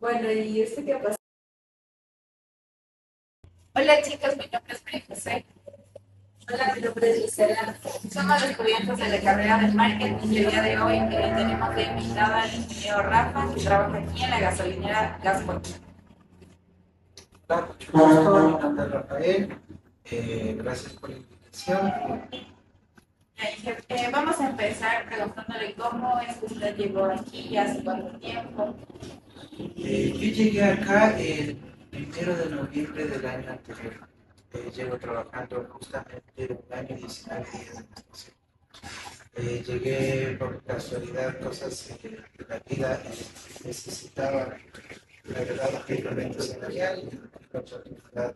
Bueno, 0.00 0.32
¿y 0.32 0.62
este 0.62 0.84
qué 0.84 0.96
pasa? 0.96 1.16
Hola 3.74 4.02
chicos, 4.02 4.36
mi 4.36 4.46
nombre 4.46 4.74
es 4.74 4.84
María 4.84 5.04
José. 5.08 5.46
Hola, 6.50 6.74
mi 6.74 6.80
nombre 6.80 7.10
es 7.10 7.22
Gisela. 7.24 7.76
Somos 8.10 8.42
estudiantes 8.42 8.98
de 8.98 9.08
la 9.08 9.20
carrera 9.20 9.58
de 9.58 9.68
marketing 9.72 10.32
y 10.32 10.38
el 10.38 10.50
día 10.50 10.62
de 10.62 10.78
hoy 10.78 10.96
eh, 10.96 11.32
tenemos 11.36 11.74
de 11.74 11.82
invitada 11.82 12.42
al 12.42 12.54
ingeniero 12.54 13.02
Rafa 13.02 13.54
que 13.54 13.60
trabaja 13.62 13.98
aquí 13.98 14.22
en 14.22 14.30
la 14.30 14.40
gasolinera 14.40 15.18
Gasport. 15.22 15.87
Hola, 17.50 17.66
mucho 17.66 17.92
gusto. 17.92 18.58
Mi 18.58 18.62
nombre 18.62 18.88
Rafael. 18.88 19.58
Eh, 20.04 20.56
gracias 20.58 20.92
por 20.94 21.10
la 21.10 21.16
invitación. 21.16 21.92
Eh, 23.88 24.10
vamos 24.12 24.38
a 24.40 24.50
empezar 24.50 25.06
preguntándole 25.06 25.74
cómo 25.74 26.20
es 26.20 26.36
que 26.36 26.46
usted 26.46 26.76
llegó 26.76 27.06
aquí 27.06 27.56
hace 27.56 27.82
cuánto 27.82 28.18
tiempo. 28.18 28.76
Eh, 29.58 30.12
yo 30.12 30.28
llegué 30.30 30.62
acá 30.62 31.18
el 31.18 31.56
primero 31.90 32.36
de 32.36 32.50
noviembre 32.50 33.06
del 33.06 33.26
año 33.26 33.50
anterior. 33.50 34.08
Eh, 34.52 34.70
llevo 34.74 34.98
trabajando 34.98 35.66
justamente 35.70 36.48
un 36.50 36.74
año 36.74 36.96
y 36.96 37.00
19 37.00 37.46
días 37.50 37.68
esta 37.78 38.00
estación. 38.00 38.38
Eh, 39.36 39.62
llegué 39.64 40.36
por 40.36 40.62
casualidad, 40.64 41.38
cosas 41.40 41.90
eh, 42.02 42.18
de 42.36 42.46
la 42.48 42.58
vida, 42.68 43.00
eh, 43.04 43.24
necesitaba 43.64 44.56
la 45.24 45.38
verdad 45.40 45.84
un 45.88 45.94
incremento 45.94 46.42
salarial 46.42 47.02
la 47.52 47.60
oportunidad 47.60 48.34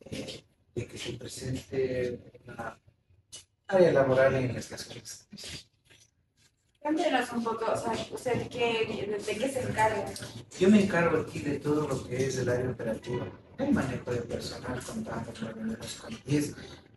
eh, 0.00 0.44
de 0.74 0.86
que 0.86 0.98
se 0.98 1.12
presente 1.14 2.20
una 2.46 2.78
área 3.66 3.92
laboral 3.92 4.34
en 4.34 4.54
de 4.54 4.62
servicio. 4.62 5.26
Cuéntenos 6.80 7.32
un 7.32 7.42
poco, 7.42 7.64
o 7.72 7.76
sea, 7.76 7.92
usted 8.12 8.46
qué, 8.48 9.08
de 9.26 9.36
qué 9.38 9.48
se 9.48 9.62
encarga. 9.62 10.04
Yo 10.58 10.68
me 10.68 10.82
encargo 10.82 11.22
aquí 11.22 11.38
de 11.38 11.58
todo 11.58 11.88
lo 11.88 12.06
que 12.06 12.26
es 12.26 12.36
el 12.36 12.48
área 12.50 12.70
operativa, 12.70 13.26
el 13.56 13.72
manejo 13.72 14.12
de 14.12 14.20
personal, 14.20 14.82
contamos 14.84 15.42
más 15.42 15.54
o 15.54 15.56
menos 15.56 15.94
con 15.94 16.20
10 16.26 16.54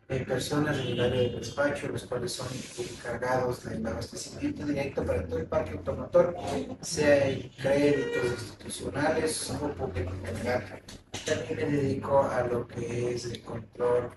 eh, 0.09 0.25
personas 0.25 0.77
en 0.77 0.87
el 0.87 0.99
área 0.99 1.21
de 1.21 1.29
despacho, 1.31 1.87
los 1.87 2.03
cuales 2.03 2.33
son 2.33 2.47
encargados 2.77 3.63
del 3.63 3.85
abastecimiento 3.85 4.65
directo 4.65 5.05
para 5.05 5.25
todo 5.25 5.39
el 5.39 5.45
parque 5.45 5.71
automotor, 5.71 6.35
sea 6.81 7.27
en 7.29 7.49
créditos 7.49 8.41
institucionales 8.41 9.51
o 9.51 9.73
público 9.73 10.11
en 10.13 10.25
general. 10.25 10.81
También 11.27 11.57
me 11.57 11.77
dedico 11.77 12.23
a 12.23 12.41
lo 12.43 12.65
que 12.65 13.13
es 13.13 13.25
el 13.25 13.41
control 13.41 14.11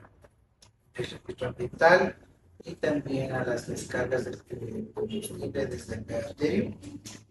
del 0.94 1.06
circuito 1.06 1.46
ambiental 1.46 2.16
y 2.62 2.74
también 2.76 3.32
a 3.32 3.44
las 3.44 3.66
descargas 3.66 4.26
del 4.26 4.92
combustible 4.94 5.66
desde 5.66 5.96
el 5.96 6.02
vertedero 6.02 6.76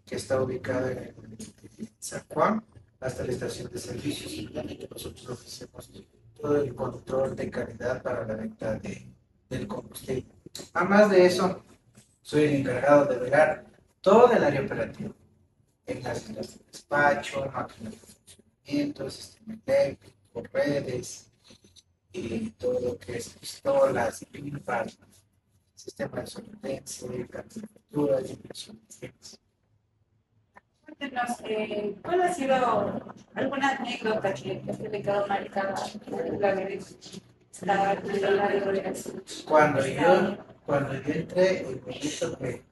que 0.04 0.16
está 0.16 0.42
ubicado 0.42 0.90
en 0.90 0.98
el 0.98 1.88
San 1.98 2.22
Juan 2.28 2.62
hasta 3.00 3.24
la 3.24 3.32
estación 3.32 3.72
de 3.72 3.78
servicios 3.78 4.30
y 4.34 4.48
también 4.48 4.86
nosotros 4.90 5.30
ofrecemos 5.30 5.90
todo 6.34 6.62
el 6.62 6.74
control 6.74 7.34
de 7.34 7.50
calidad 7.50 8.02
para 8.02 8.26
la 8.26 8.34
venta 8.34 8.74
de, 8.74 9.10
del 9.48 9.66
combustible. 9.66 10.26
Además 10.74 11.10
de 11.10 11.24
eso, 11.24 11.64
soy 12.20 12.42
el 12.44 12.54
encargado 12.56 13.06
de 13.06 13.18
velar 13.18 13.64
todo 14.02 14.30
el 14.30 14.44
área 14.44 14.60
operativa, 14.60 15.14
en 15.86 16.02
las 16.02 16.28
de 16.28 16.34
despacho, 16.70 17.50
máquinas 17.50 17.92
de 17.92 18.19
funcionamiento, 18.70 19.10
sistema 19.10 19.58
eléctrico, 19.66 20.42
redes, 20.52 21.32
y 22.12 22.50
todo 22.50 22.80
lo 22.80 22.98
que 22.98 23.18
es 23.18 23.28
pistolas, 23.30 24.24
pipas, 24.30 24.98
sistema 25.74 26.20
de 26.20 26.26
solvencia, 26.26 27.08
de 27.08 27.24
firmas. 27.88 29.38
Cuéntenos, 30.84 31.30
eh, 31.44 31.96
¿cuál 32.02 32.22
ha 32.22 32.34
sido 32.34 33.02
alguna 33.34 33.70
anécdota 33.76 34.34
que, 34.34 34.60
que 34.60 34.74
se 34.74 34.88
le 34.88 35.02
quedó 35.02 35.26
marcada 35.26 35.74
la? 36.40 36.54
Cuando 39.46 39.86
yo, 39.86 40.44
cuando 40.66 40.94
yo 40.94 41.12
entré, 41.14 41.60
el 41.68 41.80
momento 41.80 42.38
que, 42.38 42.62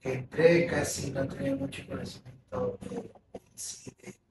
que 0.00 0.12
entré 0.12 0.66
casi 0.66 1.10
no 1.10 1.26
tenía 1.26 1.56
mucho 1.56 1.82
conocimiento 1.86 2.78
de, 2.82 2.96
de- 4.02 4.25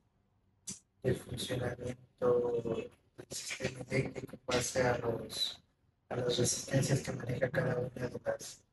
del 1.05 1.15
funcionamiento 1.15 2.63
del 2.63 3.27
sistema 3.29 3.79
eléctrico 3.89 4.35
en 4.35 4.41
base 4.47 4.81
a, 4.81 4.97
los, 4.97 5.61
a 6.09 6.15
las 6.15 6.37
resistencias 6.37 6.99
que 7.01 7.11
maneja 7.11 7.49
cada 7.49 7.77
una 7.77 8.07
de 8.07 8.19
las, 8.25 8.63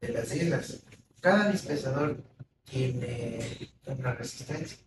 de 0.00 0.08
las 0.08 0.34
islas. 0.34 0.82
Cada 1.20 1.50
dispensador 1.50 2.16
tiene 2.64 3.70
una 3.86 4.14
resistencia 4.14 4.78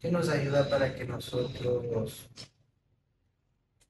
que 0.00 0.10
nos 0.10 0.28
ayuda 0.28 0.68
para 0.68 0.92
que 0.92 1.04
nosotros 1.04 2.28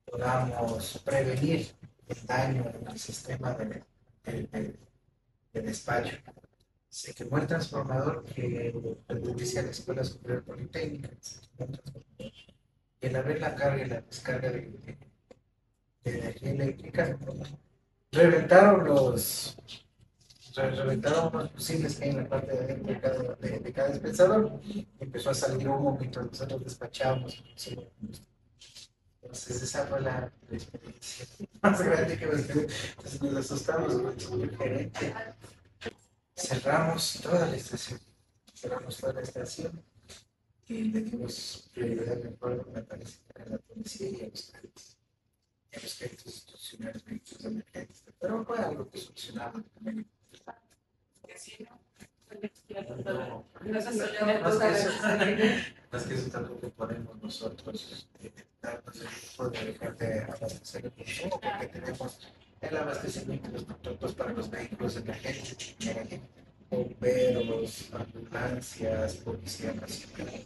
podamos 0.05 0.99
prevenir 0.99 1.67
el 2.09 2.27
daño 2.27 2.71
en 2.75 2.89
el 2.89 2.99
sistema 2.99 3.55
de 3.55 3.83
despacho. 5.63 6.19
Se 6.93 7.15
quemó 7.15 7.39
el 7.39 7.47
transformador 7.47 8.23
que 8.27 8.71
pertenece 9.07 9.61
a 9.61 9.63
la 9.63 9.71
Escuela 9.71 10.05
Superior 10.05 10.45
Politécnica. 10.45 11.09
Y 13.01 13.07
al 13.07 13.17
haber 13.17 13.41
la 13.41 13.55
carga 13.55 13.83
y 13.83 13.89
la 13.89 14.03
descarga 14.03 14.51
de, 14.53 14.61
de- 14.61 14.99
energía 16.05 16.51
eléctrica, 16.51 17.19
reventaron 18.11 18.85
los 18.85 19.57
re- 20.55 20.71
reventaron 20.73 21.33
los 21.33 21.51
fusibles 21.53 21.97
que 21.97 22.05
hay 22.05 22.11
en 22.11 22.17
la 22.25 22.29
parte 22.29 22.53
de 22.53 22.59
adentro 22.59 22.93
de 22.93 23.01
cada, 23.01 23.35
de, 23.37 23.73
cada 23.73 23.89
dispensador 23.89 24.61
y 24.63 24.87
empezó 25.01 25.31
a 25.31 25.35
salir 25.35 25.67
humo 25.67 25.97
mientras 25.99 26.27
nosotros 26.27 26.63
despachábamos. 26.63 27.43
Entonces 29.23 29.63
esa 29.63 29.87
fue 29.87 30.03
la, 30.03 30.31
experiencia 30.51 31.27
más 31.63 31.81
grande 31.81 32.19
que 32.19 32.27
nos 32.27 33.37
asustamos 33.51 33.95
con 34.29 34.43
el 34.43 34.57
gerente. 34.59 35.15
Cerramos 36.37 37.21
toda 37.23 37.47
la 37.47 37.57
estación. 37.57 38.01
Cerramos 38.55 38.97
toda 38.97 39.13
la 39.15 39.23
estación 39.23 39.85
y 40.69 40.85
le 40.85 41.01
dimos 41.01 41.69
prioridad 41.73 42.17
de 42.17 42.29
acuerdo 42.29 42.71
la 42.73 42.83
parece 42.85 43.21
a 43.35 43.45
la 43.49 43.59
policía 43.59 44.09
y 44.09 44.23
a 44.23 44.29
los 44.29 44.51
créditos. 44.51 44.97
Y 45.71 45.77
a 45.77 45.83
los 45.83 45.95
créditos 45.97 46.27
institucionales, 46.27 47.03
créditos 47.03 47.45
emergentes. 47.45 48.05
Pero 48.21 48.45
fue 48.45 48.59
algo 48.59 48.89
que 48.89 48.99
solucionaba 48.99 49.63
también. 49.75 50.09
Sí, 51.37 51.67
¿no? 51.69 51.81
No 52.33 53.45
Más 55.93 56.05
que 56.05 56.15
eso, 56.15 56.31
tampoco 56.31 56.71
podemos 56.71 57.23
nosotros 57.23 58.09
el 58.21 58.33
lujo 58.63 59.51
de 59.51 59.65
dejar 59.65 59.97
de 59.97 60.21
abastecer 60.21 60.87
el 60.87 60.93
consumo 60.93 61.41
porque 61.41 61.67
tenemos 61.67 62.19
el 62.63 62.77
abastecimiento 62.77 63.49
de 63.49 63.55
los 63.55 63.65
productos 63.65 64.15
para 64.15 64.33
los 64.33 64.51
vehículos 64.51 64.97
emergentes, 64.97 65.75
bomberos, 66.71 67.91
ambulancias, 67.93 69.15
policía 69.17 69.73
nacional. 69.75 70.41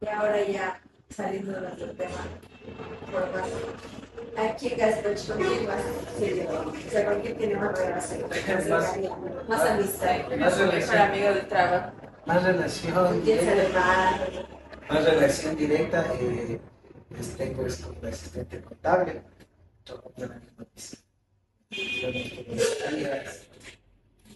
Y 0.00 0.06
ahora 0.06 0.42
ya 0.46 0.80
saliendo 1.08 1.52
de 1.52 1.60
nuestro 1.60 1.92
tema, 1.92 2.28
por 3.10 3.32
más. 3.32 3.48
Aquí 4.36 4.68
en 4.68 4.78
Gastroch, 4.78 5.28
¿con 5.28 5.36
quién 5.38 5.66
más 5.66 5.82
se 6.18 6.34
llevó? 6.34 6.58
O 6.70 6.90
sea, 6.90 7.04
¿con 7.06 7.20
quién 7.20 7.36
tiene 7.38 7.54
más 7.56 7.78
relación? 7.78 8.28
Más 9.48 9.60
amistad. 9.62 10.28
Más 10.38 10.58
relación. 10.58 10.98
amigo 10.98 11.28
del 11.34 11.48
trabajo. 11.48 11.92
Más 12.26 12.36
¿Con 12.38 12.46
relación 12.46 13.20
quién 13.22 13.38
se 13.38 13.44
le 13.44 13.52
directa, 13.54 13.80
va? 13.80 14.94
más 14.94 15.04
relación 15.04 15.56
directa, 15.56 16.04
eh, 16.20 16.60
pues 17.10 17.36
tengo 17.36 17.66
es 17.66 17.76
con 17.78 17.96
el 18.02 18.08
asistente 18.12 18.60
contable, 18.62 19.22
Vemos 19.86 20.14
todos 20.14 20.26
los 22.46 22.96
días, 22.96 23.42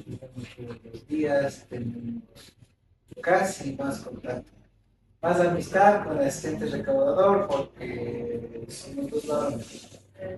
vemos 0.05 0.49
todos 0.57 0.85
los 0.85 1.09
días, 1.09 1.67
tenemos 1.71 2.23
casi 3.23 3.73
más 3.73 4.01
contacto. 4.01 4.53
Más 5.23 5.41
amistad 5.41 6.05
con 6.05 6.19
el 6.19 6.29
asistente 6.29 6.67
recaudador 6.67 7.49
porque 7.49 8.67
somos 8.69 9.11
dos 9.11 9.27
varones, 9.27 9.89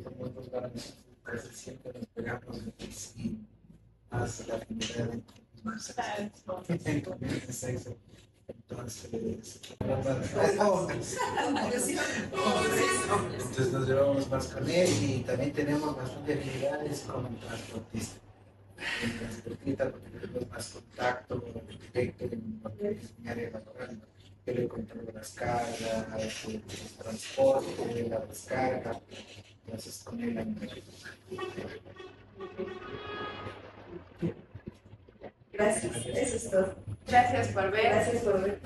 somos 0.04 0.34
dos 0.34 0.50
varones, 0.50 0.94
casi 1.24 1.54
siempre 1.54 1.92
nos 1.92 2.06
pegamos 2.06 2.62
y 2.78 2.92
sí, 2.92 3.46
más 4.10 4.46
la 4.46 4.54
afinidad 4.54 5.12
entre 5.12 5.40
los 5.64 5.90
Entonces, 8.50 9.10
entonces 13.38 13.72
nos 13.72 13.88
llevamos 13.88 14.28
más 14.30 14.46
con 14.48 14.68
él 14.68 14.88
y 15.02 15.20
también 15.20 15.52
tenemos 15.52 15.96
bastante 15.96 16.32
habilidades 16.32 17.00
con 17.00 17.26
el 17.26 17.36
transportista. 17.36 18.20
El 19.04 19.18
transportista 19.18 19.90
porque 19.90 20.08
tenemos 20.08 20.50
más 20.50 20.68
contacto 20.68 21.44
directo 21.92 22.24
en 22.24 22.60
lo 22.62 22.76
que 22.76 22.88
es 22.90 23.18
mi 23.18 23.28
área 23.28 23.50
laboral. 23.50 24.00
yo 24.46 24.54
le 24.54 24.68
controlo 24.68 25.12
las 25.12 25.30
cargas, 25.30 26.44
el 26.48 26.62
transporte, 26.98 28.08
la 28.08 28.18
descarga, 28.20 29.00
entonces 29.66 30.02
con 30.04 30.20
él. 30.20 30.56
Gracias, 35.52 36.06
eso 36.06 36.36
es 36.36 36.50
todo. 36.50 36.89
Gracias 37.10 37.48
por 37.48 37.70
ver. 37.72 38.60